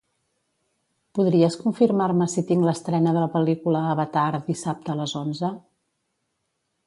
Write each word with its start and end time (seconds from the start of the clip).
Podries 1.17 1.57
confirmar-me 1.65 2.27
si 2.35 2.43
tinc 2.51 2.65
l'estrena 2.69 3.13
de 3.17 3.21
la 3.25 3.29
pel·lícula 3.35 3.83
Avatar 3.91 4.25
dissabte 4.51 4.95
a 4.95 4.99
les 5.03 5.17
onze? 5.23 5.55